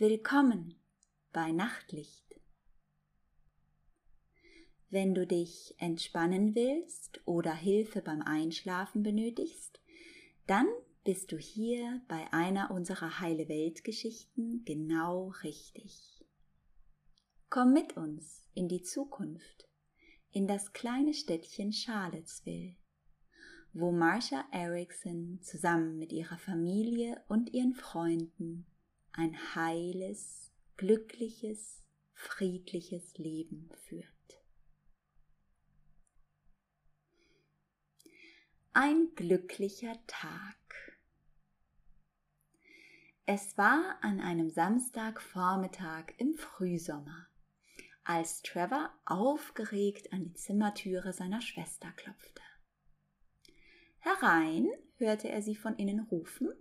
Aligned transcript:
Willkommen 0.00 0.76
bei 1.32 1.50
Nachtlicht. 1.50 2.40
Wenn 4.90 5.12
du 5.12 5.26
dich 5.26 5.74
entspannen 5.78 6.54
willst 6.54 7.20
oder 7.24 7.52
Hilfe 7.52 8.00
beim 8.00 8.22
Einschlafen 8.22 9.02
benötigst, 9.02 9.80
dann 10.46 10.68
bist 11.02 11.32
du 11.32 11.36
hier 11.36 12.00
bei 12.06 12.32
einer 12.32 12.70
unserer 12.70 13.18
Heile 13.18 13.48
Welt 13.48 13.82
Geschichten 13.82 14.62
genau 14.64 15.32
richtig. 15.42 16.24
Komm 17.50 17.72
mit 17.72 17.96
uns 17.96 18.46
in 18.54 18.68
die 18.68 18.82
Zukunft, 18.82 19.68
in 20.30 20.46
das 20.46 20.72
kleine 20.72 21.12
Städtchen 21.12 21.72
Charlottesville, 21.72 22.76
wo 23.72 23.90
Marsha 23.90 24.44
Erickson 24.52 25.40
zusammen 25.42 25.98
mit 25.98 26.12
ihrer 26.12 26.38
Familie 26.38 27.20
und 27.26 27.52
ihren 27.52 27.74
Freunden 27.74 28.64
ein 29.18 29.36
heiles, 29.56 30.52
glückliches, 30.76 31.82
friedliches 32.12 33.18
Leben 33.18 33.68
führt. 33.74 34.06
Ein 38.72 39.12
glücklicher 39.16 39.94
Tag. 40.06 40.56
Es 43.26 43.58
war 43.58 43.98
an 44.02 44.20
einem 44.20 44.50
Samstagvormittag 44.50 46.12
im 46.18 46.34
Frühsommer, 46.34 47.26
als 48.04 48.42
Trevor 48.42 48.94
aufgeregt 49.04 50.12
an 50.12 50.26
die 50.26 50.34
Zimmertüre 50.34 51.12
seiner 51.12 51.40
Schwester 51.40 51.90
klopfte. 51.96 52.42
Herein 53.98 54.68
hörte 54.94 55.28
er 55.28 55.42
sie 55.42 55.56
von 55.56 55.74
innen 55.74 56.00
rufen. 56.00 56.52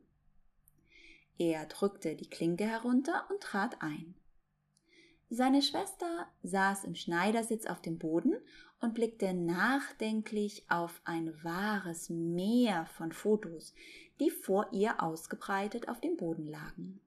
Er 1.38 1.66
drückte 1.66 2.16
die 2.16 2.30
Klinke 2.30 2.66
herunter 2.66 3.26
und 3.30 3.42
trat 3.42 3.82
ein. 3.82 4.16
Seine 5.30 5.62
Schwester 5.62 6.28
saß 6.44 6.86
im 6.86 6.96
Schneidersitz 6.96 7.66
auf 7.66 7.82
dem 7.82 8.00
Boden 8.00 8.38
und 8.80 8.94
blickte 8.94 9.34
nachdenklich 9.34 10.66
auf 10.70 11.02
ein 11.04 11.34
wahres 11.44 12.10
Meer 12.10 12.86
von 12.86 13.12
Fotos, 13.12 13.74
die 14.20 14.30
vor 14.30 14.68
ihr 14.72 15.04
ausgebreitet 15.04 15.90
auf 15.90 16.00
dem 16.00 16.16
Boden 16.16 16.48
lagen. 16.48 17.02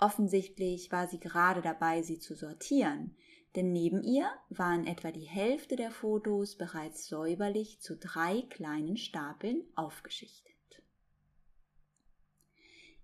Offensichtlich 0.00 0.90
war 0.92 1.06
sie 1.06 1.20
gerade 1.20 1.62
dabei, 1.62 2.02
sie 2.02 2.18
zu 2.18 2.34
sortieren, 2.34 3.16
denn 3.56 3.72
neben 3.72 4.02
ihr 4.02 4.30
waren 4.50 4.86
etwa 4.86 5.10
die 5.10 5.26
Hälfte 5.26 5.76
der 5.76 5.90
Fotos 5.90 6.56
bereits 6.56 7.06
säuberlich 7.06 7.80
zu 7.80 7.96
drei 7.96 8.42
kleinen 8.42 8.96
Stapeln 8.96 9.64
aufgeschichtet. 9.74 10.57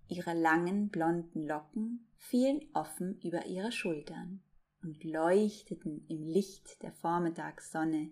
Ihre 0.07 0.33
langen 0.33 0.89
blonden 0.89 1.47
Locken 1.47 2.07
fielen 2.17 2.61
offen 2.73 3.19
über 3.21 3.45
ihre 3.45 3.71
Schultern 3.71 4.43
und 4.83 5.03
leuchteten 5.03 6.05
im 6.07 6.27
Licht 6.27 6.81
der 6.83 6.91
Vormittagssonne, 6.91 8.11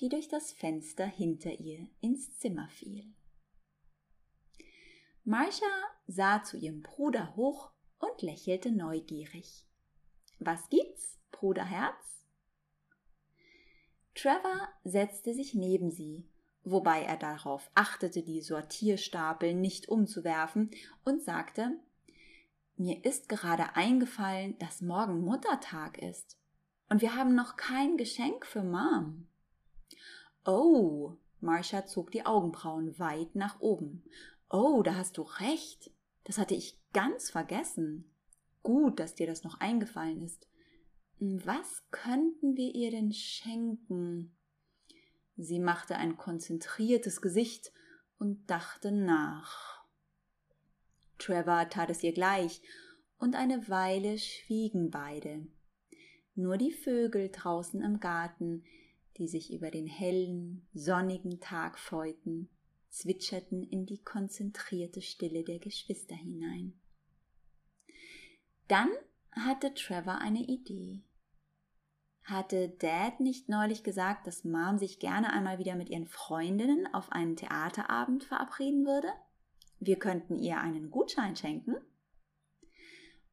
die 0.00 0.08
durch 0.08 0.28
das 0.28 0.52
Fenster 0.52 1.06
hinter 1.06 1.58
ihr 1.58 1.88
ins 2.00 2.38
Zimmer 2.38 2.68
fiel. 2.68 3.12
Marsha 5.24 5.66
sah 6.06 6.44
zu 6.44 6.56
ihrem 6.56 6.82
Bruder 6.82 7.34
hoch 7.34 7.72
und 7.98 8.22
lächelte 8.22 8.70
neugierig. 8.70 9.66
Was 10.38 10.68
gibt's, 10.68 11.18
Bruderherz? 11.32 12.24
Trevor 14.14 14.68
setzte 14.84 15.34
sich 15.34 15.54
neben 15.54 15.90
sie 15.90 16.28
wobei 16.66 17.02
er 17.02 17.16
darauf 17.16 17.70
achtete, 17.74 18.22
die 18.22 18.42
Sortierstapel 18.42 19.54
nicht 19.54 19.88
umzuwerfen, 19.88 20.70
und 21.04 21.22
sagte, 21.22 21.78
mir 22.76 23.04
ist 23.04 23.30
gerade 23.30 23.74
eingefallen, 23.74 24.58
dass 24.58 24.82
morgen 24.82 25.20
Muttertag 25.20 25.96
ist. 25.96 26.36
Und 26.90 27.00
wir 27.00 27.14
haben 27.14 27.34
noch 27.34 27.56
kein 27.56 27.96
Geschenk 27.96 28.44
für 28.44 28.62
Mom. 28.62 29.28
Oh, 30.44 31.16
Marsha 31.40 31.86
zog 31.86 32.10
die 32.10 32.26
Augenbrauen 32.26 32.98
weit 32.98 33.34
nach 33.34 33.60
oben. 33.60 34.04
Oh, 34.50 34.82
da 34.82 34.96
hast 34.96 35.16
du 35.16 35.22
recht. 35.22 35.90
Das 36.24 36.36
hatte 36.36 36.54
ich 36.54 36.78
ganz 36.92 37.30
vergessen. 37.30 38.12
Gut, 38.62 39.00
dass 39.00 39.14
dir 39.14 39.26
das 39.26 39.42
noch 39.42 39.60
eingefallen 39.60 40.22
ist. 40.22 40.46
Was 41.18 41.82
könnten 41.90 42.56
wir 42.56 42.74
ihr 42.74 42.90
denn 42.90 43.12
schenken? 43.12 44.35
Sie 45.36 45.58
machte 45.58 45.96
ein 45.96 46.16
konzentriertes 46.16 47.20
Gesicht 47.20 47.72
und 48.18 48.48
dachte 48.50 48.90
nach. 48.90 49.84
Trevor 51.18 51.68
tat 51.68 51.90
es 51.90 52.02
ihr 52.02 52.12
gleich, 52.12 52.62
und 53.18 53.34
eine 53.34 53.68
Weile 53.68 54.18
schwiegen 54.18 54.90
beide. 54.90 55.46
Nur 56.34 56.58
die 56.58 56.72
Vögel 56.72 57.30
draußen 57.30 57.82
im 57.82 57.98
Garten, 57.98 58.64
die 59.16 59.26
sich 59.26 59.52
über 59.52 59.70
den 59.70 59.86
hellen, 59.86 60.66
sonnigen 60.74 61.40
Tag 61.40 61.78
freuten, 61.78 62.50
zwitscherten 62.90 63.62
in 63.62 63.86
die 63.86 64.02
konzentrierte 64.02 65.00
Stille 65.00 65.44
der 65.44 65.58
Geschwister 65.58 66.14
hinein. 66.14 66.78
Dann 68.68 68.90
hatte 69.32 69.72
Trevor 69.74 70.18
eine 70.18 70.42
Idee. 70.42 71.02
Hatte 72.26 72.70
Dad 72.70 73.20
nicht 73.20 73.48
neulich 73.48 73.84
gesagt, 73.84 74.26
dass 74.26 74.42
Mom 74.42 74.78
sich 74.78 74.98
gerne 74.98 75.32
einmal 75.32 75.60
wieder 75.60 75.76
mit 75.76 75.88
ihren 75.88 76.06
Freundinnen 76.06 76.92
auf 76.92 77.12
einen 77.12 77.36
Theaterabend 77.36 78.24
verabreden 78.24 78.84
würde? 78.84 79.12
Wir 79.78 79.96
könnten 79.96 80.36
ihr 80.36 80.58
einen 80.58 80.90
Gutschein 80.90 81.36
schenken? 81.36 81.76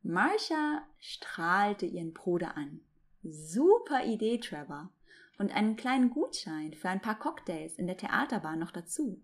Marsha 0.03 0.83
strahlte 0.99 1.87
ihren 1.87 2.13
Bruder 2.13 2.55
an. 2.55 2.81
Super 3.23 4.05
Idee, 4.05 4.37
Trevor. 4.37 4.91
Und 5.39 5.55
einen 5.55 5.75
kleinen 5.75 6.11
Gutschein 6.11 6.75
für 6.75 6.89
ein 6.89 7.01
paar 7.01 7.17
Cocktails 7.17 7.75
in 7.79 7.87
der 7.87 7.97
Theaterbahn 7.97 8.59
noch 8.59 8.71
dazu. 8.71 9.23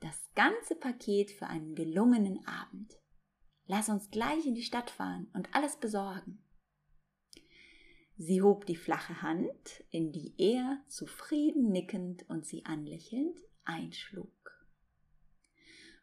Das 0.00 0.28
ganze 0.34 0.74
Paket 0.74 1.30
für 1.30 1.46
einen 1.46 1.76
gelungenen 1.76 2.44
Abend. 2.48 2.98
Lass 3.66 3.88
uns 3.88 4.10
gleich 4.10 4.44
in 4.44 4.56
die 4.56 4.62
Stadt 4.62 4.90
fahren 4.90 5.30
und 5.34 5.54
alles 5.54 5.76
besorgen. 5.76 6.43
Sie 8.16 8.42
hob 8.42 8.66
die 8.66 8.76
flache 8.76 9.22
Hand, 9.22 9.82
in 9.90 10.12
die 10.12 10.34
er 10.38 10.78
zufrieden 10.86 11.72
nickend 11.72 12.28
und 12.28 12.46
sie 12.46 12.64
anlächelnd 12.64 13.40
einschlug. 13.64 14.30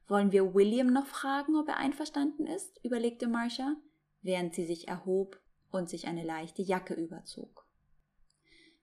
Wollen 0.08 0.34
wir 0.34 0.54
William 0.54 0.92
noch 0.92 1.06
fragen, 1.06 1.56
ob 1.56 1.70
er 1.70 1.78
einverstanden 1.78 2.48
ist? 2.48 2.84
überlegte 2.84 3.28
Marcia, 3.28 3.78
während 4.22 4.54
sie 4.54 4.66
sich 4.66 4.90
erhob 4.90 5.40
und 5.72 5.90
sich 5.90 6.06
eine 6.06 6.26
leichte 6.26 6.62
Jacke 6.62 6.96
überzog. 6.96 7.66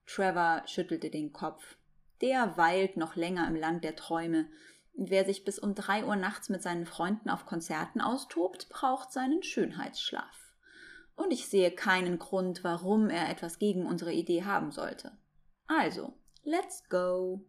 Trevor 0.06 0.62
schüttelte 0.66 1.10
den 1.10 1.34
Kopf. 1.34 1.76
Der 2.22 2.56
weilt 2.56 2.96
noch 2.96 3.14
länger 3.14 3.46
im 3.46 3.56
Land 3.56 3.84
der 3.84 3.94
Träume. 3.94 4.48
Wer 4.94 5.26
sich 5.26 5.44
bis 5.44 5.58
um 5.58 5.74
drei 5.74 6.06
Uhr 6.06 6.16
nachts 6.16 6.48
mit 6.48 6.62
seinen 6.62 6.86
Freunden 6.86 7.28
auf 7.28 7.44
Konzerten 7.44 8.00
austobt, 8.00 8.70
braucht 8.70 9.12
seinen 9.12 9.42
Schönheitsschlaf 9.42 10.47
und 11.18 11.32
ich 11.32 11.48
sehe 11.48 11.70
keinen 11.70 12.18
Grund, 12.18 12.64
warum 12.64 13.10
er 13.10 13.28
etwas 13.28 13.58
gegen 13.58 13.86
unsere 13.86 14.12
Idee 14.12 14.44
haben 14.44 14.70
sollte. 14.70 15.18
Also, 15.66 16.14
let's 16.44 16.88
go. 16.88 17.44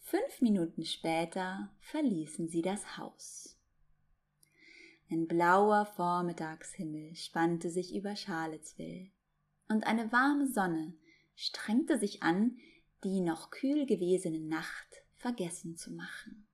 Fünf 0.00 0.40
Minuten 0.40 0.84
später 0.84 1.70
verließen 1.80 2.48
sie 2.48 2.62
das 2.62 2.96
Haus. 2.96 3.58
Ein 5.10 5.28
blauer 5.28 5.84
Vormittagshimmel 5.84 7.14
spannte 7.14 7.70
sich 7.70 7.94
über 7.94 8.16
Charlottesville, 8.16 9.10
und 9.68 9.86
eine 9.86 10.10
warme 10.10 10.48
Sonne 10.48 10.94
strengte 11.34 11.98
sich 11.98 12.22
an, 12.22 12.56
die 13.04 13.20
noch 13.20 13.50
kühl 13.50 13.84
gewesene 13.84 14.40
Nacht 14.40 15.02
vergessen 15.16 15.76
zu 15.76 15.92
machen. 15.92 16.48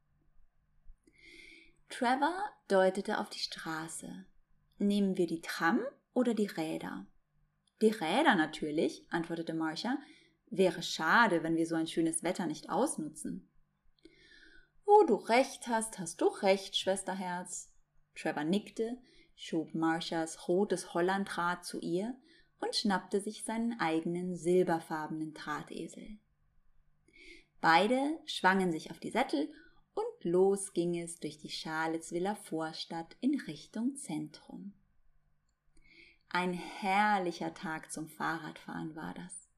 Trevor 1.89 2.35
deutete 2.67 3.19
auf 3.19 3.31
die 3.31 3.39
Straße, 3.39 4.27
Nehmen 4.79 5.17
wir 5.17 5.27
die 5.27 5.41
Tram 5.41 5.81
oder 6.15 6.35
die 6.35 6.47
Räder? 6.47 7.07
Die 7.81 7.91
Räder 7.91 8.35
natürlich, 8.37 9.05
antwortete 9.11 9.55
Marcia. 9.55 9.99
Wäre 10.51 10.83
schade, 10.83 11.43
wenn 11.43 11.57
wir 11.57 11.67
so 11.67 11.75
ein 11.75 11.87
schönes 11.87 12.23
Wetter 12.23 12.47
nicht 12.47 12.71
ausnutzen. 12.71 13.49
Wo 14.85 15.05
du 15.05 15.17
recht 15.17 15.67
hast, 15.67 15.99
hast 15.99 16.21
du 16.21 16.27
recht, 16.27 16.77
Schwesterherz. 16.77 17.73
Trevor 18.15 18.45
nickte, 18.45 18.99
schob 19.35 19.75
Marcias 19.75 20.49
rotes 20.49 20.95
Hollandrad 20.95 21.65
zu 21.65 21.79
ihr 21.81 22.17
und 22.61 22.75
schnappte 22.75 23.21
sich 23.21 23.45
seinen 23.45 23.79
eigenen 23.79 24.37
silberfarbenen 24.37 25.35
Drahtesel. 25.35 26.19
Beide 27.61 28.19
schwangen 28.25 28.73
sich 28.73 28.91
auf 28.91 28.99
die 28.99 29.11
Sättel 29.11 29.53
und 29.99 30.25
los 30.25 30.73
ging 30.75 30.97
es 30.97 31.19
durch 31.19 31.39
die 31.39 31.51
Scharleswiller 31.51 32.37
Vorstadt 32.37 33.17
in 33.21 33.41
Richtung 33.41 33.97
Zentrum. 33.97 34.73
Ein 36.29 36.53
herrlicher 36.53 37.53
Tag 37.53 37.91
zum 37.91 38.07
Fahrradfahren 38.09 38.95
war 38.95 39.15
das. 39.15 39.49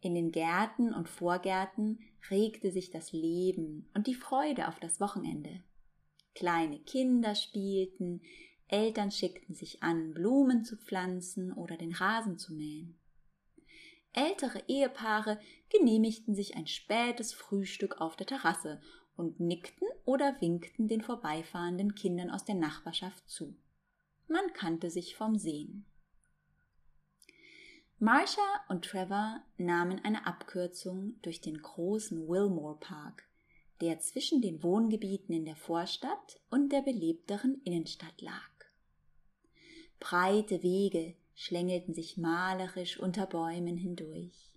In 0.00 0.14
den 0.14 0.30
Gärten 0.30 0.92
und 0.92 1.08
Vorgärten 1.08 2.00
regte 2.30 2.70
sich 2.70 2.90
das 2.90 3.12
Leben 3.12 3.88
und 3.94 4.06
die 4.06 4.14
Freude 4.14 4.68
auf 4.68 4.78
das 4.78 5.00
Wochenende. 5.00 5.62
Kleine 6.34 6.78
Kinder 6.80 7.34
spielten, 7.34 8.20
Eltern 8.66 9.10
schickten 9.10 9.54
sich 9.54 9.82
an, 9.82 10.12
Blumen 10.12 10.64
zu 10.64 10.76
pflanzen 10.76 11.52
oder 11.54 11.78
den 11.78 11.94
Rasen 11.94 12.36
zu 12.36 12.52
mähen. 12.52 12.98
Ältere 14.12 14.62
Ehepaare 14.68 15.40
genehmigten 15.70 16.34
sich 16.34 16.56
ein 16.56 16.66
spätes 16.66 17.32
Frühstück 17.32 18.00
auf 18.00 18.16
der 18.16 18.26
Terrasse 18.26 18.80
und 19.18 19.40
nickten 19.40 19.88
oder 20.04 20.40
winkten 20.40 20.88
den 20.88 21.02
vorbeifahrenden 21.02 21.94
Kindern 21.94 22.30
aus 22.30 22.44
der 22.44 22.54
Nachbarschaft 22.54 23.28
zu. 23.28 23.54
Man 24.28 24.52
kannte 24.54 24.90
sich 24.90 25.16
vom 25.16 25.36
Sehen. 25.36 25.84
Marsha 27.98 28.40
und 28.68 28.84
Trevor 28.84 29.42
nahmen 29.56 30.00
eine 30.04 30.24
Abkürzung 30.26 31.18
durch 31.22 31.40
den 31.40 31.60
großen 31.60 32.28
Wilmore 32.28 32.78
Park, 32.78 33.24
der 33.80 33.98
zwischen 33.98 34.40
den 34.40 34.62
Wohngebieten 34.62 35.34
in 35.34 35.44
der 35.44 35.56
Vorstadt 35.56 36.40
und 36.48 36.70
der 36.70 36.82
belebteren 36.82 37.60
Innenstadt 37.64 38.20
lag. 38.20 38.50
Breite 39.98 40.62
Wege 40.62 41.16
schlängelten 41.34 41.92
sich 41.92 42.16
malerisch 42.16 43.00
unter 43.00 43.26
Bäumen 43.26 43.76
hindurch. 43.76 44.47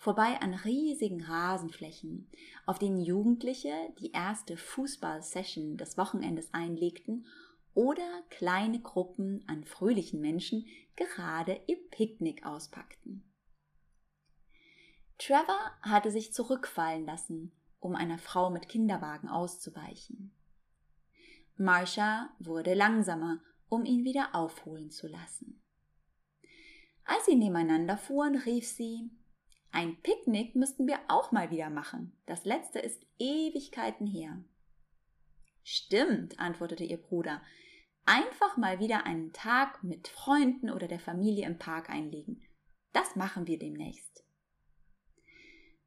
Vorbei 0.00 0.40
an 0.40 0.54
riesigen 0.54 1.22
Rasenflächen, 1.22 2.26
auf 2.64 2.78
denen 2.78 3.02
Jugendliche 3.02 3.74
die 3.98 4.12
erste 4.12 4.56
Fußballsession 4.56 5.76
des 5.76 5.98
Wochenendes 5.98 6.54
einlegten 6.54 7.26
oder 7.74 8.22
kleine 8.30 8.80
Gruppen 8.80 9.44
an 9.46 9.62
fröhlichen 9.62 10.22
Menschen 10.22 10.64
gerade 10.96 11.60
ihr 11.66 11.76
Picknick 11.90 12.46
auspackten. 12.46 13.30
Trevor 15.18 15.70
hatte 15.82 16.10
sich 16.10 16.32
zurückfallen 16.32 17.04
lassen, 17.04 17.52
um 17.78 17.94
einer 17.94 18.16
Frau 18.16 18.48
mit 18.48 18.70
Kinderwagen 18.70 19.28
auszuweichen. 19.28 20.34
Marsha 21.58 22.34
wurde 22.38 22.72
langsamer, 22.72 23.40
um 23.68 23.84
ihn 23.84 24.04
wieder 24.04 24.34
aufholen 24.34 24.90
zu 24.90 25.08
lassen. 25.08 25.62
Als 27.04 27.26
sie 27.26 27.34
nebeneinander 27.34 27.98
fuhren, 27.98 28.36
rief 28.36 28.66
sie 28.66 29.10
Ein 29.72 29.96
Picknick 30.02 30.56
müssten 30.56 30.86
wir 30.86 30.98
auch 31.08 31.32
mal 31.32 31.50
wieder 31.50 31.70
machen. 31.70 32.16
Das 32.26 32.44
letzte 32.44 32.80
ist 32.80 33.06
Ewigkeiten 33.18 34.06
her. 34.06 34.42
Stimmt, 35.62 36.40
antwortete 36.40 36.84
ihr 36.84 36.96
Bruder. 36.96 37.42
Einfach 38.04 38.56
mal 38.56 38.80
wieder 38.80 39.06
einen 39.06 39.32
Tag 39.32 39.84
mit 39.84 40.08
Freunden 40.08 40.70
oder 40.70 40.88
der 40.88 40.98
Familie 40.98 41.46
im 41.46 41.58
Park 41.58 41.90
einlegen. 41.90 42.42
Das 42.92 43.14
machen 43.14 43.46
wir 43.46 43.58
demnächst. 43.58 44.24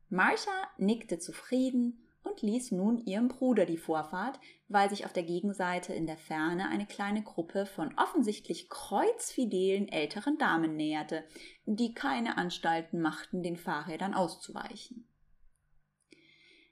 Marsha 0.09 0.69
nickte 0.77 1.19
zufrieden 1.19 2.02
und 2.23 2.41
ließ 2.41 2.71
nun 2.71 2.97
ihrem 3.05 3.27
Bruder 3.27 3.65
die 3.65 3.77
Vorfahrt, 3.77 4.39
weil 4.67 4.89
sich 4.89 5.05
auf 5.05 5.13
der 5.13 5.23
Gegenseite 5.23 5.93
in 5.93 6.07
der 6.07 6.17
Ferne 6.17 6.69
eine 6.69 6.85
kleine 6.85 7.23
Gruppe 7.23 7.65
von 7.65 7.93
offensichtlich 7.97 8.69
kreuzfidelen 8.69 9.87
älteren 9.87 10.37
Damen 10.37 10.75
näherte, 10.75 11.23
die 11.65 11.93
keine 11.93 12.37
Anstalten 12.37 13.01
machten, 13.01 13.43
den 13.43 13.57
Fahrrädern 13.57 14.13
auszuweichen. 14.13 15.07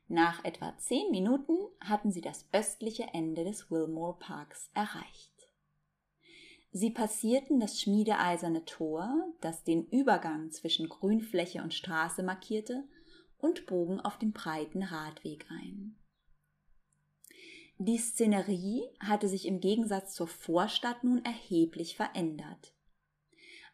Nach 0.08 0.44
etwa 0.44 0.78
zehn 0.78 1.10
Minuten 1.12 1.56
hatten 1.80 2.12
sie 2.12 2.22
das 2.22 2.46
östliche 2.52 3.08
Ende 3.14 3.46
des 3.46 3.72
Wilmore 3.72 4.18
Parks 4.20 4.70
erreicht. 4.74 5.32
Sie 6.74 6.90
passierten 6.90 7.60
das 7.60 7.80
schmiedeeiserne 7.82 8.64
Tor, 8.66 9.10
das 9.42 9.64
den 9.64 9.86
Übergang 9.88 10.52
zwischen 10.52 10.88
Grünfläche 10.88 11.62
und 11.62 11.74
Straße 11.74 12.24
markierte, 12.24 12.86
und 13.42 13.66
bogen 13.66 14.00
auf 14.00 14.18
den 14.18 14.32
breiten 14.32 14.84
Radweg 14.84 15.46
ein. 15.50 15.98
Die 17.78 17.98
Szenerie 17.98 18.84
hatte 19.00 19.28
sich 19.28 19.48
im 19.48 19.60
Gegensatz 19.60 20.14
zur 20.14 20.28
Vorstadt 20.28 21.04
nun 21.04 21.26
erheblich 21.26 21.96
verändert. 21.96 22.76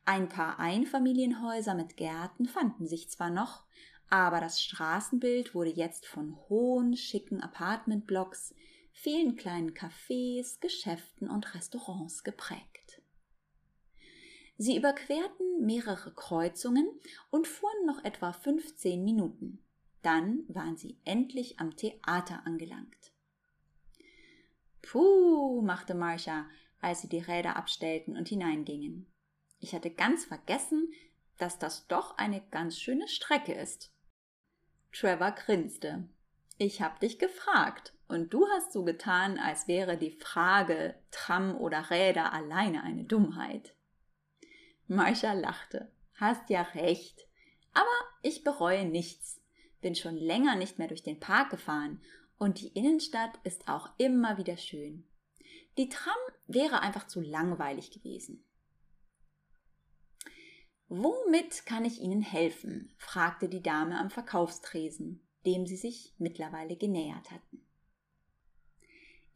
Ein 0.05 0.29
paar 0.29 0.59
Einfamilienhäuser 0.59 1.75
mit 1.75 1.97
Gärten 1.97 2.45
fanden 2.45 2.87
sich 2.87 3.09
zwar 3.09 3.29
noch, 3.29 3.65
aber 4.09 4.39
das 4.39 4.63
Straßenbild 4.63 5.53
wurde 5.53 5.71
jetzt 5.71 6.05
von 6.05 6.37
hohen, 6.47 6.95
schicken 6.95 7.41
Apartmentblocks, 7.41 8.55
vielen 8.93 9.35
kleinen 9.35 9.73
Cafés, 9.73 10.61
Geschäften 10.61 11.29
und 11.29 11.53
Restaurants 11.53 12.23
geprägt. 12.23 12.86
Sie 14.57 14.75
überquerten 14.75 15.65
mehrere 15.65 16.11
Kreuzungen 16.13 16.87
und 17.29 17.47
fuhren 17.47 17.85
noch 17.85 18.03
etwa 18.03 18.33
15 18.33 19.03
Minuten. 19.03 19.63
Dann 20.01 20.43
waren 20.47 20.77
sie 20.77 20.99
endlich 21.05 21.59
am 21.59 21.75
Theater 21.75 22.41
angelangt. 22.45 23.11
Puh, 24.81 25.61
machte 25.61 25.93
Marcia, 25.93 26.47
als 26.81 27.01
sie 27.01 27.09
die 27.09 27.19
Räder 27.19 27.55
abstellten 27.55 28.17
und 28.17 28.29
hineingingen. 28.29 29.11
Ich 29.59 29.75
hatte 29.75 29.91
ganz 29.91 30.25
vergessen, 30.25 30.91
dass 31.37 31.59
das 31.59 31.87
doch 31.87 32.17
eine 32.17 32.41
ganz 32.49 32.79
schöne 32.79 33.07
Strecke 33.07 33.53
ist. 33.53 33.93
Trevor 34.91 35.31
grinste. 35.31 36.09
Ich 36.57 36.81
hab 36.81 36.99
dich 36.99 37.19
gefragt 37.19 37.93
und 38.07 38.33
du 38.33 38.47
hast 38.47 38.73
so 38.73 38.83
getan, 38.83 39.37
als 39.37 39.67
wäre 39.67 39.97
die 39.97 40.11
Frage 40.11 40.95
Tram 41.11 41.55
oder 41.55 41.91
Räder 41.91 42.33
alleine 42.33 42.81
eine 42.83 43.03
Dummheit. 43.03 43.75
Marsha 44.87 45.33
lachte. 45.33 45.91
Hast 46.15 46.49
ja 46.49 46.61
recht. 46.61 47.27
Aber 47.73 47.85
ich 48.21 48.43
bereue 48.43 48.85
nichts. 48.85 49.41
Bin 49.81 49.95
schon 49.95 50.17
länger 50.17 50.55
nicht 50.55 50.79
mehr 50.79 50.87
durch 50.87 51.03
den 51.03 51.19
Park 51.19 51.51
gefahren 51.51 52.01
und 52.37 52.61
die 52.61 52.69
Innenstadt 52.69 53.39
ist 53.43 53.67
auch 53.67 53.89
immer 53.97 54.37
wieder 54.37 54.57
schön. 54.57 55.07
Die 55.77 55.89
Tram 55.89 56.15
wäre 56.47 56.81
einfach 56.81 57.07
zu 57.07 57.21
langweilig 57.21 57.91
gewesen. 57.91 58.43
Womit 60.87 61.65
kann 61.65 61.83
ich 61.85 61.99
Ihnen 61.99 62.21
helfen? 62.21 62.93
fragte 62.97 63.49
die 63.49 63.61
Dame 63.61 63.99
am 63.99 64.09
Verkaufstresen, 64.09 65.27
dem 65.45 65.67
sie 65.67 65.75
sich 65.75 66.15
mittlerweile 66.17 66.77
genähert 66.77 67.29
hatten. 67.29 67.66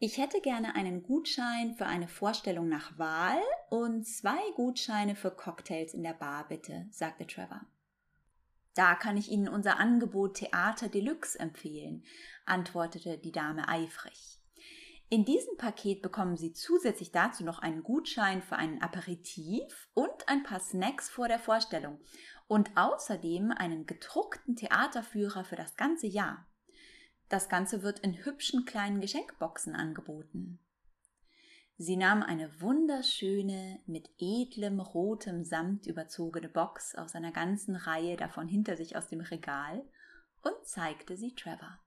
Ich 0.03 0.17
hätte 0.17 0.41
gerne 0.41 0.73
einen 0.73 1.03
Gutschein 1.03 1.75
für 1.75 1.85
eine 1.85 2.07
Vorstellung 2.07 2.67
nach 2.67 2.97
Wahl 2.97 3.39
und 3.69 4.03
zwei 4.03 4.39
Gutscheine 4.55 5.15
für 5.15 5.29
Cocktails 5.29 5.93
in 5.93 6.01
der 6.01 6.15
Bar, 6.15 6.47
bitte, 6.47 6.87
sagte 6.89 7.27
Trevor. 7.27 7.61
Da 8.73 8.95
kann 8.95 9.15
ich 9.15 9.29
Ihnen 9.29 9.47
unser 9.47 9.79
Angebot 9.79 10.37
Theater 10.37 10.89
Deluxe 10.89 11.39
empfehlen, 11.39 12.03
antwortete 12.47 13.19
die 13.19 13.31
Dame 13.31 13.69
eifrig. 13.69 14.39
In 15.09 15.23
diesem 15.23 15.55
Paket 15.57 16.01
bekommen 16.01 16.35
Sie 16.35 16.53
zusätzlich 16.53 17.11
dazu 17.11 17.43
noch 17.43 17.59
einen 17.59 17.83
Gutschein 17.83 18.41
für 18.41 18.55
einen 18.55 18.81
Aperitif 18.81 19.87
und 19.93 20.27
ein 20.27 20.41
paar 20.41 20.61
Snacks 20.61 21.11
vor 21.11 21.27
der 21.27 21.37
Vorstellung 21.37 21.99
und 22.47 22.71
außerdem 22.75 23.51
einen 23.51 23.85
gedruckten 23.85 24.55
Theaterführer 24.55 25.43
für 25.43 25.57
das 25.57 25.75
ganze 25.75 26.07
Jahr. 26.07 26.47
Das 27.31 27.47
Ganze 27.47 27.81
wird 27.81 27.99
in 27.99 28.25
hübschen 28.25 28.65
kleinen 28.65 28.99
Geschenkboxen 28.99 29.73
angeboten. 29.73 30.59
Sie 31.77 31.95
nahm 31.95 32.23
eine 32.23 32.59
wunderschöne, 32.59 33.79
mit 33.85 34.09
edlem 34.19 34.81
rotem 34.81 35.45
Samt 35.45 35.87
überzogene 35.87 36.49
Box 36.49 36.93
aus 36.93 37.15
einer 37.15 37.31
ganzen 37.31 37.77
Reihe 37.77 38.17
davon 38.17 38.49
hinter 38.49 38.75
sich 38.75 38.97
aus 38.97 39.07
dem 39.07 39.21
Regal 39.21 39.81
und 40.41 40.65
zeigte 40.65 41.15
sie 41.15 41.33
Trevor. 41.33 41.79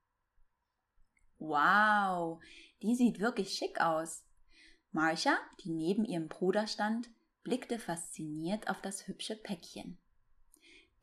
Wow, 1.39 2.43
die 2.81 2.95
sieht 2.95 3.21
wirklich 3.21 3.51
schick 3.51 3.83
aus. 3.83 4.25
Marcia, 4.93 5.37
die 5.63 5.73
neben 5.73 6.07
ihrem 6.07 6.29
Bruder 6.29 6.67
stand, 6.67 7.11
blickte 7.43 7.79
fasziniert 7.79 8.71
auf 8.71 8.81
das 8.81 9.07
hübsche 9.09 9.37
Päckchen. 9.37 9.99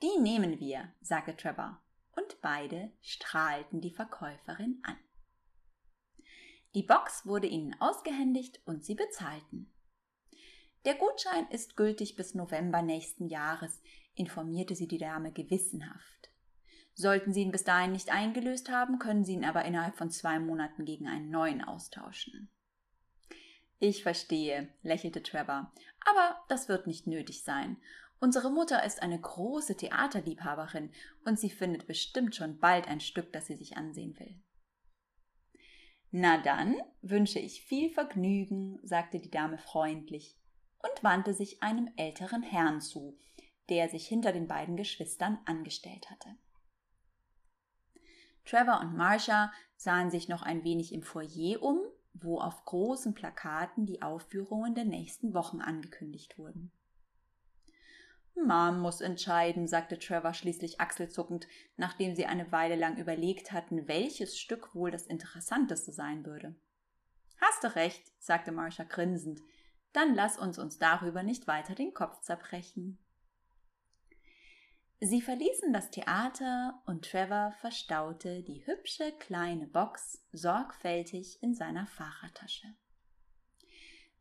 Die 0.01 0.19
nehmen 0.19 0.59
wir, 0.59 0.91
sagte 0.99 1.37
Trevor, 1.37 1.79
und 2.15 2.41
beide 2.41 2.91
strahlten 3.01 3.81
die 3.81 3.91
Verkäuferin 3.91 4.79
an. 4.83 4.97
Die 6.73 6.83
Box 6.83 7.25
wurde 7.25 7.47
ihnen 7.47 7.75
ausgehändigt 7.79 8.61
und 8.65 8.85
sie 8.85 8.95
bezahlten. 8.95 9.73
Der 10.85 10.95
Gutschein 10.95 11.47
ist 11.49 11.75
gültig 11.75 12.15
bis 12.15 12.33
November 12.33 12.81
nächsten 12.81 13.27
Jahres, 13.27 13.81
informierte 14.15 14.75
sie 14.75 14.87
die 14.87 14.97
Dame 14.97 15.31
gewissenhaft. 15.31 16.31
Sollten 16.93 17.33
Sie 17.33 17.41
ihn 17.41 17.51
bis 17.51 17.63
dahin 17.63 17.93
nicht 17.93 18.11
eingelöst 18.11 18.69
haben, 18.69 18.99
können 18.99 19.23
Sie 19.23 19.33
ihn 19.33 19.45
aber 19.45 19.63
innerhalb 19.63 19.95
von 19.95 20.11
zwei 20.11 20.39
Monaten 20.39 20.85
gegen 20.85 21.07
einen 21.07 21.29
neuen 21.29 21.63
austauschen. 21.63 22.49
Ich 23.79 24.03
verstehe, 24.03 24.69
lächelte 24.83 25.23
Trevor, 25.23 25.71
aber 26.05 26.43
das 26.49 26.69
wird 26.69 26.87
nicht 26.87 27.07
nötig 27.07 27.43
sein. 27.43 27.77
Unsere 28.23 28.51
Mutter 28.51 28.83
ist 28.85 29.01
eine 29.01 29.19
große 29.19 29.75
Theaterliebhaberin 29.77 30.91
und 31.25 31.39
sie 31.39 31.49
findet 31.49 31.87
bestimmt 31.87 32.35
schon 32.35 32.59
bald 32.59 32.87
ein 32.87 32.99
Stück, 32.99 33.33
das 33.33 33.47
sie 33.47 33.55
sich 33.55 33.77
ansehen 33.77 34.17
will. 34.19 34.39
Na 36.11 36.37
dann 36.37 36.75
wünsche 37.01 37.39
ich 37.39 37.63
viel 37.63 37.89
Vergnügen, 37.89 38.77
sagte 38.83 39.19
die 39.19 39.31
Dame 39.31 39.57
freundlich 39.57 40.37
und 40.77 41.03
wandte 41.03 41.33
sich 41.33 41.63
einem 41.63 41.89
älteren 41.95 42.43
Herrn 42.43 42.79
zu, 42.79 43.17
der 43.69 43.89
sich 43.89 44.07
hinter 44.07 44.31
den 44.31 44.47
beiden 44.47 44.77
Geschwistern 44.77 45.39
angestellt 45.45 46.11
hatte. 46.11 46.29
Trevor 48.45 48.81
und 48.81 48.95
Marcia 48.95 49.51
sahen 49.77 50.11
sich 50.11 50.27
noch 50.27 50.43
ein 50.43 50.63
wenig 50.63 50.93
im 50.93 51.01
Foyer 51.01 51.63
um, 51.63 51.79
wo 52.13 52.39
auf 52.39 52.65
großen 52.65 53.15
Plakaten 53.15 53.87
die 53.87 54.03
Aufführungen 54.03 54.75
der 54.75 54.85
nächsten 54.85 55.33
Wochen 55.33 55.59
angekündigt 55.59 56.37
wurden. 56.37 56.71
Mom 58.35 58.79
muss 58.79 59.01
entscheiden, 59.01 59.67
sagte 59.67 59.99
Trevor 59.99 60.33
schließlich 60.33 60.79
achselzuckend, 60.79 61.47
nachdem 61.77 62.15
sie 62.15 62.25
eine 62.25 62.51
Weile 62.51 62.75
lang 62.75 62.97
überlegt 62.97 63.51
hatten, 63.51 63.87
welches 63.87 64.39
Stück 64.39 64.73
wohl 64.73 64.91
das 64.91 65.07
interessanteste 65.07 65.91
sein 65.91 66.25
würde. 66.25 66.55
Hast 67.39 67.63
du 67.63 67.75
recht, 67.75 68.11
sagte 68.19 68.51
Marcia 68.51 68.85
grinsend. 68.85 69.41
Dann 69.93 70.15
lass 70.15 70.37
uns 70.37 70.57
uns 70.57 70.77
darüber 70.79 71.23
nicht 71.23 71.47
weiter 71.47 71.75
den 71.75 71.93
Kopf 71.93 72.21
zerbrechen. 72.21 72.97
Sie 75.03 75.21
verließen 75.21 75.73
das 75.73 75.89
Theater 75.89 76.81
und 76.85 77.09
Trevor 77.09 77.53
verstaute 77.59 78.43
die 78.43 78.65
hübsche 78.67 79.11
kleine 79.13 79.65
Box 79.65 80.23
sorgfältig 80.31 81.41
in 81.41 81.55
seiner 81.55 81.87
Fahrradtasche. 81.87 82.67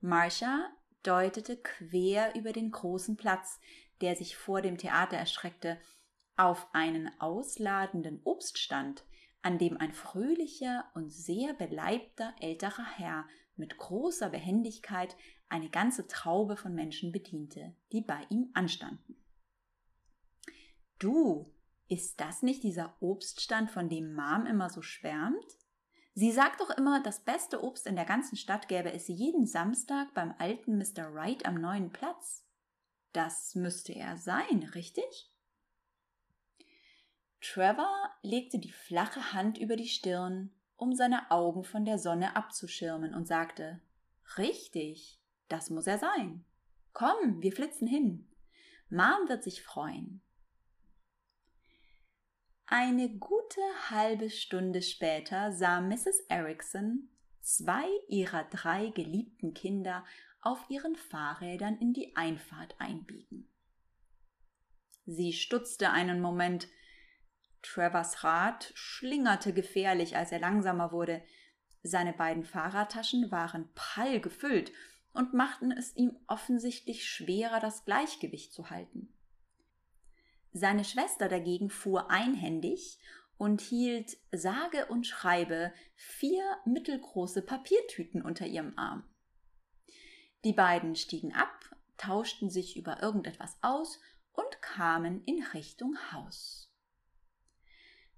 Marcia 0.01 0.71
deutete 1.03 1.59
quer 1.59 2.35
über 2.35 2.53
den 2.53 2.71
großen 2.71 3.19
Platz, 3.19 3.61
der 4.01 4.17
sich 4.17 4.37
vor 4.37 4.63
dem 4.63 4.79
Theater 4.79 5.17
erstreckte, 5.17 5.79
auf 6.37 6.69
einen 6.73 7.11
ausladenden 7.21 8.21
Obststand, 8.25 9.05
an 9.43 9.59
dem 9.59 9.77
ein 9.77 9.93
fröhlicher 9.93 10.91
und 10.95 11.11
sehr 11.11 11.55
beleibter 11.55 12.35
älterer 12.41 12.87
Herr 12.97 13.27
mit 13.57 13.77
großer 13.77 14.31
Behendigkeit 14.31 15.17
eine 15.49 15.69
ganze 15.69 16.07
Traube 16.07 16.57
von 16.57 16.75
Menschen 16.75 17.13
bediente, 17.13 17.75
die 17.93 18.01
bei 18.01 18.25
ihm 18.31 18.51
anstanden. 18.55 19.17
Du, 20.99 21.53
ist 21.89 22.21
das 22.21 22.43
nicht 22.43 22.63
dieser 22.63 22.97
Obststand, 23.01 23.71
von 23.71 23.89
dem 23.89 24.15
Mom 24.15 24.47
immer 24.47 24.71
so 24.71 24.81
schwärmt? 24.81 25.59
Sie 26.15 26.31
sagt 26.31 26.61
doch 26.61 26.71
immer, 26.71 27.03
das 27.03 27.25
beste 27.25 27.63
Obst 27.63 27.87
in 27.87 27.97
der 27.97 28.05
ganzen 28.05 28.37
Stadt 28.37 28.69
gäbe 28.69 28.93
es 28.93 29.09
jeden 29.09 29.47
Samstag 29.47 30.13
beim 30.15 30.35
alten 30.39 30.77
Mr. 30.77 31.13
Wright 31.13 31.47
am 31.47 31.61
neuen 31.61 31.91
Platz. 31.91 32.47
Das 33.13 33.55
müsste 33.55 33.95
er 33.95 34.17
sein, 34.17 34.71
richtig? 34.75 35.33
Trevor 37.41 38.11
legte 38.23 38.59
die 38.59 38.73
flache 38.73 39.33
Hand 39.33 39.59
über 39.59 39.77
die 39.77 39.89
Stirn, 39.89 40.53
um 40.77 40.95
seine 40.95 41.31
Augen 41.31 41.65
von 41.65 41.85
der 41.85 41.99
Sonne 41.99 42.37
abzuschirmen, 42.37 43.15
und 43.15 43.27
sagte 43.27 43.81
Richtig, 44.37 45.21
das 45.49 45.71
muss 45.71 45.87
er 45.87 45.99
sein. 45.99 46.45
Komm, 46.93 47.43
wir 47.43 47.53
flitzen 47.53 47.87
hin. 47.87 48.29
Mom 48.89 49.29
wird 49.29 49.43
sich 49.43 49.63
freuen. 49.63 50.23
Eine 52.67 53.09
gute 53.09 53.61
halbe 53.89 54.31
Stunde 54.31 54.83
später 54.83 55.53
sah 55.53 55.81
Mrs. 55.81 56.21
Erickson 56.29 57.09
zwei 57.41 57.89
ihrer 58.09 58.45
drei 58.45 58.89
geliebten 58.91 59.55
Kinder 59.55 60.05
auf 60.41 60.65
ihren 60.69 60.97
Fahrrädern 60.97 61.79
in 61.79 61.93
die 61.93 62.17
Einfahrt 62.17 62.75
einbiegen. 62.79 63.49
Sie 65.07 65.33
stutzte 65.33 65.91
einen 65.91 66.21
Moment. 66.21 66.69
Trevors 67.63 68.25
Rad 68.25 68.73
schlingerte 68.75 69.53
gefährlich, 69.53 70.17
als 70.17 70.33
er 70.33 70.39
langsamer 70.39 70.93
wurde. 70.93 71.23
Seine 71.83 72.13
beiden 72.13 72.45
Fahrradtaschen 72.45 73.31
waren 73.31 73.73
prall 73.75 74.21
gefüllt 74.21 74.73
und 75.13 75.35
machten 75.35 75.73
es 75.73 75.95
ihm 75.97 76.17
offensichtlich 76.27 77.09
schwerer, 77.09 77.61
das 77.61 77.85
Gleichgewicht 77.85 78.53
zu 78.53 78.71
halten. 78.71 79.13
Seine 80.53 80.85
Schwester 80.85 81.29
dagegen 81.29 81.71
fuhr 81.71 82.11
einhändig 82.11 82.99
und 83.37 83.61
hielt 83.61 84.17
sage 84.33 84.87
und 84.87 85.07
schreibe 85.07 85.73
vier 85.95 86.45
mittelgroße 86.67 87.43
Papiertüten 87.43 88.23
unter 88.23 88.47
ihrem 88.47 88.77
Arm. 88.77 89.10
Die 90.45 90.53
beiden 90.53 90.97
stiegen 90.97 91.35
ab, 91.35 91.77
tauschten 91.97 92.49
sich 92.49 92.77
über 92.77 93.03
irgendetwas 93.03 93.59
aus 93.61 94.01
und 94.33 94.63
kamen 94.63 95.23
in 95.25 95.43
Richtung 95.55 95.97
Haus. 96.13 96.73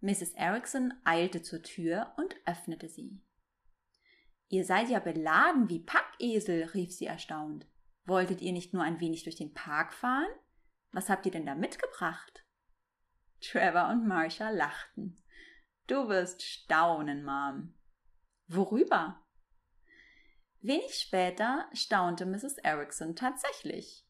Mrs. 0.00 0.34
Erickson 0.34 0.94
eilte 1.04 1.42
zur 1.42 1.62
Tür 1.62 2.12
und 2.16 2.34
öffnete 2.44 2.88
sie. 2.88 3.20
Ihr 4.48 4.64
seid 4.64 4.90
ja 4.90 4.98
beladen 4.98 5.68
wie 5.68 5.80
Packesel, 5.80 6.64
rief 6.74 6.92
sie 6.92 7.06
erstaunt. 7.06 7.66
Wolltet 8.04 8.40
ihr 8.40 8.52
nicht 8.52 8.74
nur 8.74 8.82
ein 8.82 9.00
wenig 9.00 9.22
durch 9.24 9.36
den 9.36 9.54
Park 9.54 9.92
fahren? 9.92 10.28
Was 10.90 11.08
habt 11.08 11.24
ihr 11.24 11.32
denn 11.32 11.46
da 11.46 11.54
mitgebracht? 11.54 12.44
Trevor 13.40 13.88
und 13.88 14.06
Marcia 14.06 14.50
lachten. 14.50 15.16
Du 15.86 16.08
wirst 16.08 16.42
staunen, 16.42 17.24
Mom. 17.24 17.74
Worüber? 18.46 19.24
Wenig 20.62 20.94
später 20.94 21.66
staunte 21.72 22.24
Mrs. 22.24 22.58
Erickson 22.58 23.16
tatsächlich. 23.16 24.04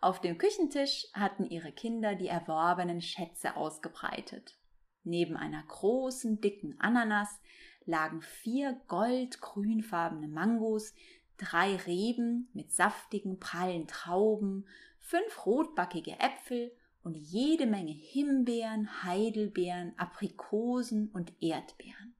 Auf 0.00 0.20
dem 0.20 0.36
Küchentisch 0.36 1.06
hatten 1.12 1.46
ihre 1.46 1.72
Kinder 1.72 2.14
die 2.14 2.28
erworbenen 2.28 3.00
Schätze 3.00 3.56
ausgebreitet. 3.56 4.56
Neben 5.04 5.36
einer 5.36 5.62
großen, 5.62 6.40
dicken 6.40 6.78
Ananas 6.80 7.40
lagen 7.84 8.22
vier 8.22 8.80
goldgrünfarbene 8.88 10.28
Mangos, 10.28 10.94
drei 11.36 11.76
Reben 11.76 12.48
mit 12.52 12.72
saftigen, 12.72 13.38
prallen 13.38 13.86
Trauben 13.86 14.66
fünf 14.98 15.46
rotbackige 15.46 16.18
Äpfel 16.18 16.70
und 17.02 17.14
jede 17.14 17.66
Menge 17.66 17.92
Himbeeren, 17.92 19.04
Heidelbeeren, 19.04 19.94
Aprikosen 19.96 21.08
und 21.08 21.32
Erdbeeren. 21.40 22.14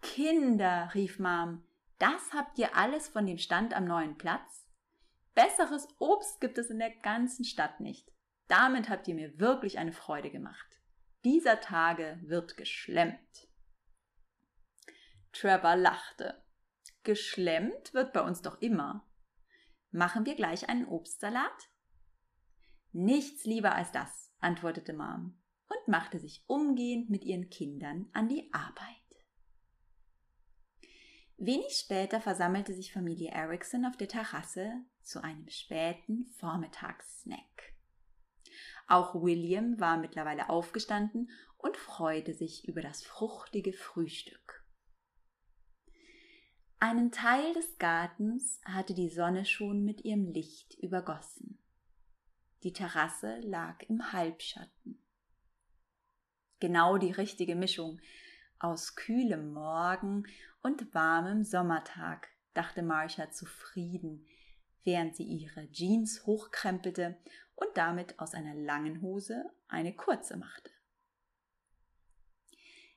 Kinder, 0.00 0.90
rief 0.94 1.18
Mom, 1.18 1.64
das 2.04 2.34
habt 2.34 2.58
ihr 2.58 2.76
alles 2.76 3.08
von 3.08 3.26
dem 3.26 3.38
Stand 3.38 3.72
am 3.72 3.86
neuen 3.86 4.18
Platz? 4.18 4.68
Besseres 5.34 5.88
Obst 5.98 6.38
gibt 6.38 6.58
es 6.58 6.68
in 6.68 6.78
der 6.78 6.90
ganzen 6.90 7.46
Stadt 7.46 7.80
nicht. 7.80 8.12
Damit 8.46 8.90
habt 8.90 9.08
ihr 9.08 9.14
mir 9.14 9.40
wirklich 9.40 9.78
eine 9.78 9.92
Freude 9.92 10.30
gemacht. 10.30 10.82
Dieser 11.24 11.62
Tage 11.62 12.20
wird 12.20 12.58
geschlemmt. 12.58 13.48
Trevor 15.32 15.76
lachte. 15.76 16.44
Geschlemmt 17.04 17.94
wird 17.94 18.12
bei 18.12 18.20
uns 18.20 18.42
doch 18.42 18.60
immer. 18.60 19.08
Machen 19.90 20.26
wir 20.26 20.34
gleich 20.34 20.68
einen 20.68 20.84
Obstsalat? 20.84 21.70
Nichts 22.92 23.46
lieber 23.46 23.74
als 23.74 23.92
das, 23.92 24.30
antwortete 24.40 24.92
Mom 24.92 25.40
und 25.68 25.88
machte 25.88 26.18
sich 26.18 26.44
umgehend 26.48 27.08
mit 27.08 27.24
ihren 27.24 27.48
Kindern 27.48 28.10
an 28.12 28.28
die 28.28 28.52
Arbeit. 28.52 29.03
Wenig 31.36 31.72
später 31.72 32.20
versammelte 32.20 32.72
sich 32.74 32.92
Familie 32.92 33.30
Erickson 33.30 33.84
auf 33.84 33.96
der 33.96 34.08
Terrasse 34.08 34.72
zu 35.02 35.22
einem 35.22 35.48
späten 35.48 36.26
Vormittagssnack. 36.38 37.74
Auch 38.86 39.14
William 39.14 39.80
war 39.80 39.96
mittlerweile 39.96 40.48
aufgestanden 40.48 41.30
und 41.58 41.76
freute 41.76 42.34
sich 42.34 42.68
über 42.68 42.82
das 42.82 43.02
fruchtige 43.02 43.72
Frühstück. 43.72 44.64
Einen 46.78 47.10
Teil 47.10 47.54
des 47.54 47.78
Gartens 47.78 48.60
hatte 48.64 48.94
die 48.94 49.08
Sonne 49.08 49.46
schon 49.46 49.84
mit 49.84 50.04
ihrem 50.04 50.26
Licht 50.26 50.74
übergossen. 50.78 51.58
Die 52.62 52.72
Terrasse 52.72 53.40
lag 53.40 53.82
im 53.88 54.12
Halbschatten. 54.12 55.02
Genau 56.60 56.98
die 56.98 57.10
richtige 57.10 57.56
Mischung 57.56 58.00
aus 58.64 58.96
kühlem 58.96 59.52
Morgen 59.52 60.24
und 60.62 60.94
warmem 60.94 61.44
Sommertag, 61.44 62.30
dachte 62.54 62.82
Marcia 62.82 63.30
zufrieden, 63.30 64.26
während 64.84 65.16
sie 65.16 65.24
ihre 65.24 65.70
Jeans 65.70 66.24
hochkrempelte 66.24 67.18
und 67.56 67.68
damit 67.74 68.18
aus 68.18 68.32
einer 68.32 68.54
langen 68.54 69.02
Hose 69.02 69.44
eine 69.68 69.94
kurze 69.94 70.38
machte. 70.38 70.70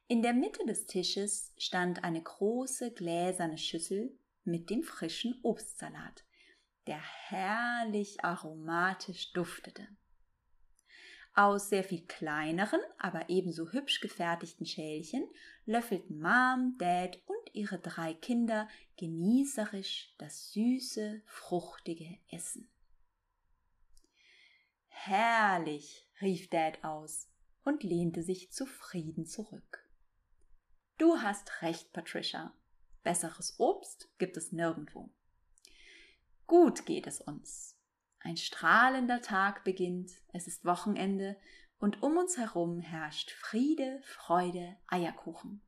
In 0.08 0.22
der 0.22 0.34
Mitte 0.34 0.66
des 0.66 0.86
Tisches 0.86 1.54
stand 1.58 2.06
eine 2.06 2.24
große 2.24 2.94
gläserne 2.94 3.58
Schüssel 3.58 4.18
mit 4.46 4.70
dem 4.70 4.84
frischen 4.84 5.38
Obstsalat, 5.44 6.24
der 6.88 7.02
herrlich 7.02 8.24
aromatisch 8.24 9.34
duftete. 9.34 9.86
Aus 11.38 11.70
sehr 11.70 11.84
viel 11.84 12.04
kleineren, 12.08 12.80
aber 12.98 13.30
ebenso 13.30 13.72
hübsch 13.72 14.02
gefertigten 14.02 14.66
Schälchen 14.66 15.30
löffelten 15.68 16.20
Mom, 16.20 16.76
Dad 16.80 17.22
und 17.28 17.54
ihre 17.54 17.78
drei 17.78 18.16
Kinder 18.16 18.68
genießerisch 18.98 20.16
das 20.18 20.52
süße, 20.52 21.22
fruchtige 21.28 22.18
Essen. 22.32 22.68
Herrlich, 24.88 26.10
rief 26.22 26.50
Dad 26.50 26.84
aus 26.84 27.30
und 27.64 27.84
lehnte 27.84 28.24
sich 28.24 28.52
zufrieden 28.52 29.28
zurück. 29.28 29.88
Du 30.98 31.18
hast 31.22 31.62
recht, 31.62 31.94
Patricia. 31.94 32.52
Besseres 33.04 33.60
Obst 33.60 34.10
gibt 34.18 34.38
es 34.38 34.52
nirgendwo. 34.52 35.12
Gut 36.48 36.88
geht 36.88 37.06
es 37.06 37.22
uns. 37.22 37.77
Ein 38.20 38.38
strahlender 38.38 39.22
Tag 39.22 39.64
beginnt, 39.64 40.12
es 40.34 40.48
ist 40.48 40.66
Wochenende 40.66 41.38
und 41.80 42.02
um 42.02 42.18
uns 42.18 42.38
herum 42.38 42.80
herrscht 42.80 43.32
Friede, 43.32 44.02
Freude, 44.04 44.76
Eierkuchen. 44.88 45.62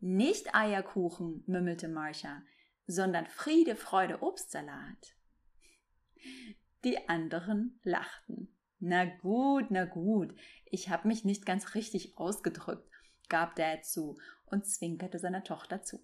Nicht 0.00 0.54
Eierkuchen, 0.54 1.44
mümmelte 1.46 1.88
Marcia, 1.88 2.42
sondern 2.86 3.26
Friede, 3.26 3.76
Freude, 3.76 4.22
Obstsalat. 4.22 5.16
Die 6.84 7.08
anderen 7.08 7.78
lachten. 7.84 8.54
Na 8.80 9.04
gut, 9.04 9.66
na 9.70 9.84
gut, 9.84 10.34
ich 10.66 10.88
habe 10.90 11.06
mich 11.06 11.24
nicht 11.24 11.46
ganz 11.46 11.74
richtig 11.74 12.18
ausgedrückt, 12.18 12.90
gab 13.28 13.54
Dad 13.54 13.84
zu 13.84 14.18
und 14.46 14.66
zwinkerte 14.66 15.20
seiner 15.20 15.44
Tochter 15.44 15.82
zu. 15.82 16.00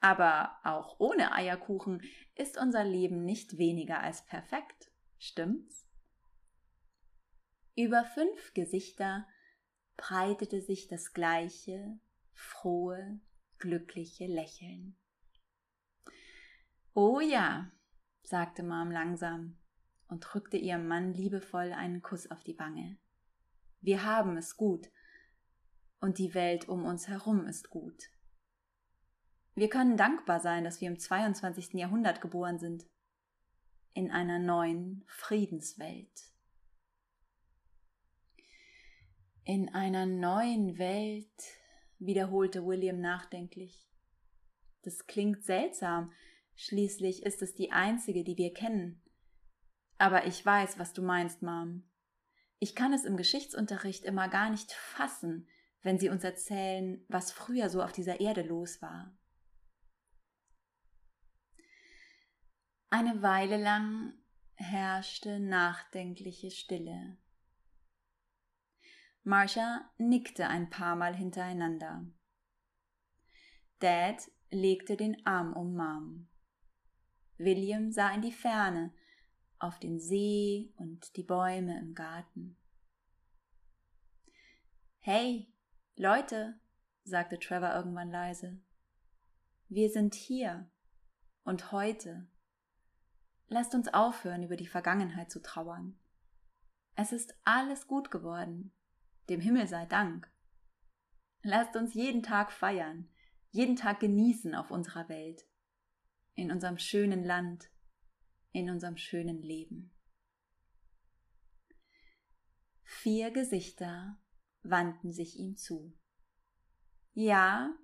Aber 0.00 0.58
auch 0.64 0.98
ohne 0.98 1.32
Eierkuchen 1.32 2.02
ist 2.34 2.56
unser 2.56 2.84
Leben 2.84 3.24
nicht 3.24 3.58
weniger 3.58 4.00
als 4.00 4.24
perfekt, 4.24 4.90
stimmt's? 5.18 5.86
Über 7.76 8.04
fünf 8.04 8.54
Gesichter 8.54 9.26
breitete 9.96 10.62
sich 10.62 10.88
das 10.88 11.12
gleiche, 11.12 11.98
frohe, 12.32 13.20
glückliche 13.58 14.26
Lächeln. 14.26 14.96
Oh 16.94 17.20
ja, 17.20 17.70
sagte 18.22 18.62
Mom 18.62 18.90
langsam 18.90 19.58
und 20.08 20.20
drückte 20.20 20.56
ihrem 20.56 20.88
Mann 20.88 21.12
liebevoll 21.12 21.72
einen 21.72 22.02
Kuss 22.02 22.30
auf 22.30 22.42
die 22.42 22.58
Wange. 22.58 22.98
Wir 23.80 24.04
haben 24.04 24.36
es 24.36 24.56
gut, 24.56 24.90
und 26.00 26.18
die 26.18 26.34
Welt 26.34 26.68
um 26.68 26.84
uns 26.84 27.08
herum 27.08 27.46
ist 27.46 27.70
gut. 27.70 28.10
Wir 29.54 29.68
können 29.68 29.96
dankbar 29.96 30.40
sein, 30.40 30.64
dass 30.64 30.80
wir 30.80 30.88
im 30.88 30.98
22. 30.98 31.74
Jahrhundert 31.74 32.20
geboren 32.20 32.58
sind, 32.58 32.86
in 33.94 34.10
einer 34.10 34.38
neuen 34.38 35.04
Friedenswelt. 35.06 36.32
In 39.44 39.74
einer 39.74 40.06
neuen 40.06 40.78
Welt, 40.78 41.26
wiederholte 41.98 42.64
William 42.64 43.00
nachdenklich. 43.00 43.88
Das 44.82 45.06
klingt 45.06 45.44
seltsam, 45.44 46.12
schließlich 46.54 47.24
ist 47.24 47.42
es 47.42 47.54
die 47.54 47.72
einzige, 47.72 48.24
die 48.24 48.36
wir 48.38 48.54
kennen. 48.54 49.02
Aber 49.98 50.26
ich 50.26 50.44
weiß, 50.44 50.78
was 50.78 50.92
du 50.94 51.02
meinst, 51.02 51.42
Mom. 51.42 51.82
Ich 52.58 52.74
kann 52.74 52.92
es 52.92 53.04
im 53.04 53.16
Geschichtsunterricht 53.16 54.04
immer 54.04 54.28
gar 54.28 54.50
nicht 54.50 54.72
fassen, 54.72 55.48
wenn 55.82 55.98
sie 55.98 56.08
uns 56.08 56.24
erzählen, 56.24 57.04
was 57.08 57.32
früher 57.32 57.68
so 57.68 57.82
auf 57.82 57.92
dieser 57.92 58.20
Erde 58.20 58.42
los 58.42 58.80
war. 58.80 59.14
Eine 62.92 63.22
Weile 63.22 63.56
lang 63.56 64.14
herrschte 64.54 65.38
nachdenkliche 65.38 66.50
Stille. 66.50 67.16
Marcia 69.22 69.88
nickte 69.96 70.48
ein 70.48 70.70
paar 70.70 70.96
Mal 70.96 71.14
hintereinander. 71.14 72.04
Dad 73.78 74.28
legte 74.50 74.96
den 74.96 75.24
Arm 75.24 75.52
um 75.52 75.76
Mom. 75.76 76.28
William 77.38 77.92
sah 77.92 78.12
in 78.12 78.22
die 78.22 78.32
Ferne, 78.32 78.92
auf 79.60 79.78
den 79.78 80.00
See 80.00 80.72
und 80.74 81.16
die 81.16 81.22
Bäume 81.22 81.78
im 81.78 81.94
Garten. 81.94 82.56
Hey, 84.98 85.54
Leute, 85.94 86.58
sagte 87.04 87.38
Trevor 87.38 87.72
irgendwann 87.72 88.10
leise, 88.10 88.60
wir 89.68 89.90
sind 89.90 90.16
hier 90.16 90.68
und 91.44 91.70
heute. 91.70 92.26
Lasst 93.52 93.74
uns 93.74 93.88
aufhören, 93.88 94.44
über 94.44 94.56
die 94.56 94.68
Vergangenheit 94.68 95.28
zu 95.28 95.42
trauern. 95.42 95.98
Es 96.94 97.10
ist 97.10 97.34
alles 97.42 97.88
gut 97.88 98.12
geworden, 98.12 98.72
dem 99.28 99.40
Himmel 99.40 99.66
sei 99.66 99.86
Dank. 99.86 100.30
Lasst 101.42 101.74
uns 101.74 101.94
jeden 101.94 102.22
Tag 102.22 102.52
feiern, 102.52 103.08
jeden 103.50 103.74
Tag 103.74 103.98
genießen 103.98 104.54
auf 104.54 104.70
unserer 104.70 105.08
Welt, 105.08 105.48
in 106.34 106.52
unserem 106.52 106.78
schönen 106.78 107.24
Land, 107.24 107.70
in 108.52 108.70
unserem 108.70 108.96
schönen 108.96 109.42
Leben. 109.42 109.92
Vier 112.84 113.32
Gesichter 113.32 114.16
wandten 114.62 115.10
sich 115.10 115.36
ihm 115.40 115.56
zu. 115.56 115.92
Ja, 117.14 117.74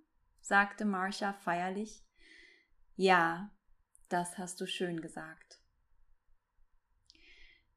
sagte 0.40 0.85
Marcia 0.85 1.33
feierlich, 1.33 2.07
ja, 2.94 3.50
das 4.09 4.38
hast 4.38 4.61
du 4.61 4.66
schön 4.66 5.01
gesagt. 5.01 5.61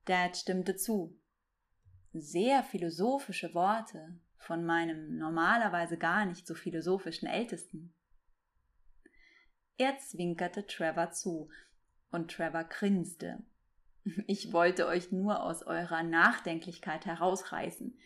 Dad 0.06 0.38
stimmte 0.38 0.76
zu. 0.76 1.18
Sehr 2.14 2.64
philosophische 2.64 3.54
Worte 3.54 4.20
von 4.38 4.66
meinem 4.66 5.18
normalerweise 5.18 5.98
gar 5.98 6.26
nicht 6.26 6.48
so 6.48 6.56
philosophischen 6.56 7.28
Ältesten. 7.28 7.94
Er 9.78 9.98
zwinkerte 10.00 10.66
Trevor 10.66 11.12
zu, 11.12 11.50
und 12.12 12.32
Trevor 12.32 12.64
grinste. 12.64 13.44
Ich 14.28 14.52
wollte 14.54 14.88
euch 14.88 15.12
nur 15.12 15.44
aus 15.44 15.64
eurer 15.64 16.04
Nachdenklichkeit 16.04 17.06
herausreißen 17.06 17.98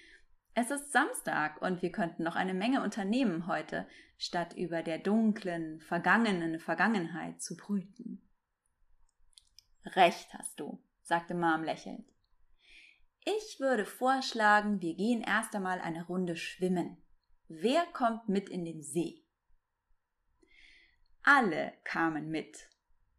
es 0.56 0.70
ist 0.70 0.92
Samstag 0.92 1.62
und 1.62 1.82
wir 1.82 1.92
könnten 1.92 2.24
noch 2.24 2.36
eine 2.36 2.54
Menge 2.54 2.84
unternehmen 2.84 3.48
heute, 3.48 3.88
statt 4.18 4.54
über 4.54 4.84
der 4.84 5.00
dunklen, 5.00 5.82
vergangenen 5.82 6.60
Vergangenheit 6.60 7.42
zu 7.42 7.58
brüten. 7.58 8.22
Recht 9.86 10.34
hast 10.34 10.60
du, 10.60 10.82
sagte 11.02 11.34
Mom 11.34 11.64
lächelnd. 11.64 12.08
Ich 13.26 13.60
würde 13.60 13.86
vorschlagen, 13.86 14.82
wir 14.82 14.96
gehen 14.96 15.22
erst 15.22 15.56
einmal 15.56 15.80
eine 15.82 16.06
Runde 16.06 16.36
schwimmen. 16.36 16.98
Wer 17.48 17.86
kommt 17.94 18.30
mit 18.30 18.50
in 18.50 18.66
den 18.66 18.82
See? 18.82 19.24
Alle 21.24 21.74
kamen 21.84 22.30
mit, 22.30 22.70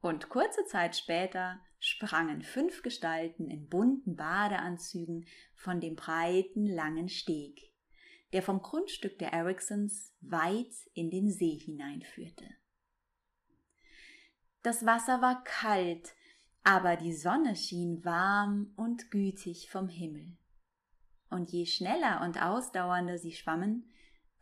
und 0.05 0.29
kurze 0.29 0.67
Zeit 0.67 0.97
später 0.97 1.59
sprangen 1.79 2.43
fünf 2.43 2.83
Gestalten 2.83 3.49
in 3.49 3.69
bunten 3.69 4.17
Badeanzügen 4.17 5.27
von 5.55 5.81
dem 5.81 5.97
breiten, 5.97 6.67
langen 6.67 7.09
Steg, 7.09 7.73
der 8.35 8.43
vom 8.43 8.61
Grundstück 8.61 9.19
der 9.19 9.33
Ericsons 9.33 10.14
weit 10.21 10.75
in 10.93 11.11
den 11.11 11.31
See 11.31 11.59
hineinführte. 11.59 12.45
Das 14.62 14.85
Wasser 14.85 15.23
war 15.23 15.43
kalt, 15.43 16.14
aber 16.62 16.97
die 16.97 17.14
Sonne 17.14 17.57
schien 17.57 18.05
warm 18.05 18.75
und 18.77 19.11
gütig 19.11 19.71
vom 19.71 19.88
Himmel. 19.88 20.37
Und 21.31 21.51
je 21.51 21.64
schneller 21.64 22.21
und 22.23 22.43
ausdauernder 22.43 23.17
sie 23.17 23.33
schwammen, 23.33 23.90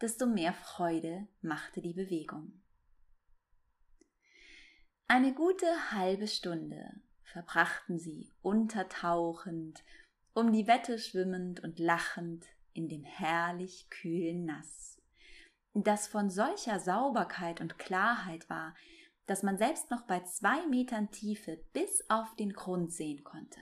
desto 0.00 0.26
mehr 0.26 0.54
Freude 0.54 1.28
machte 1.40 1.80
die 1.80 1.94
Bewegung. 1.94 2.62
Eine 5.14 5.34
gute 5.34 5.66
halbe 5.90 6.26
Stunde 6.26 6.90
verbrachten 7.22 7.98
sie 7.98 8.32
untertauchend, 8.40 9.84
um 10.32 10.52
die 10.52 10.66
Wette 10.66 10.98
schwimmend 10.98 11.62
und 11.62 11.78
lachend 11.78 12.46
in 12.72 12.88
dem 12.88 13.04
herrlich 13.04 13.90
kühlen 13.90 14.46
Nass, 14.46 15.02
das 15.74 16.06
von 16.06 16.30
solcher 16.30 16.80
Sauberkeit 16.80 17.60
und 17.60 17.78
Klarheit 17.78 18.48
war, 18.48 18.74
dass 19.26 19.42
man 19.42 19.58
selbst 19.58 19.90
noch 19.90 20.06
bei 20.06 20.20
zwei 20.20 20.66
Metern 20.68 21.10
Tiefe 21.10 21.62
bis 21.74 22.08
auf 22.08 22.34
den 22.36 22.54
Grund 22.54 22.90
sehen 22.90 23.22
konnte. 23.22 23.60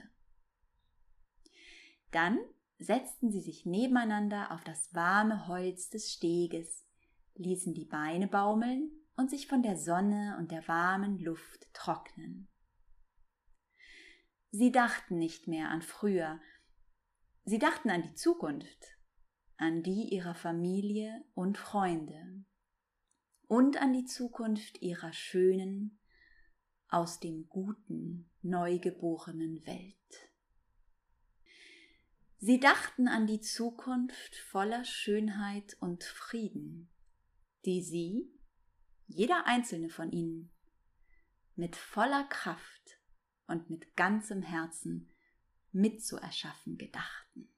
Dann 2.11 2.39
setzten 2.79 3.29
sie 3.29 3.41
sich 3.41 3.65
nebeneinander 3.65 4.53
auf 4.53 4.63
das 4.63 4.95
warme 4.95 5.47
Holz 5.47 5.89
des 5.89 6.13
Steges, 6.13 6.87
ließen 7.35 7.73
die 7.73 7.83
Beine 7.83 8.29
baumeln 8.29 9.00
und 9.15 9.29
sich 9.29 9.47
von 9.47 9.61
der 9.61 9.77
Sonne 9.77 10.35
und 10.39 10.51
der 10.51 10.67
warmen 10.67 11.19
Luft 11.19 11.73
trocknen. 11.73 12.47
Sie 14.51 14.71
dachten 14.71 15.17
nicht 15.17 15.47
mehr 15.47 15.69
an 15.69 15.81
früher, 15.81 16.39
sie 17.45 17.59
dachten 17.59 17.89
an 17.89 18.01
die 18.01 18.15
Zukunft, 18.15 18.97
an 19.57 19.83
die 19.83 20.13
ihrer 20.13 20.35
Familie 20.35 21.23
und 21.33 21.57
Freunde 21.57 22.43
und 23.47 23.81
an 23.81 23.93
die 23.93 24.05
Zukunft 24.05 24.81
ihrer 24.81 25.13
schönen, 25.13 25.99
aus 26.87 27.19
dem 27.19 27.47
guten, 27.47 28.29
neugeborenen 28.41 29.65
Welt. 29.65 29.95
Sie 32.37 32.59
dachten 32.59 33.07
an 33.07 33.27
die 33.27 33.39
Zukunft 33.39 34.35
voller 34.35 34.83
Schönheit 34.83 35.77
und 35.79 36.03
Frieden, 36.03 36.89
die 37.65 37.81
sie, 37.81 38.29
jeder 39.11 39.45
einzelne 39.45 39.89
von 39.89 40.11
ihnen, 40.11 40.51
mit 41.55 41.75
voller 41.75 42.23
Kraft 42.25 42.99
und 43.47 43.69
mit 43.69 43.95
ganzem 43.95 44.41
Herzen 44.41 45.11
mitzuerschaffen 45.71 46.77
gedachten. 46.77 47.49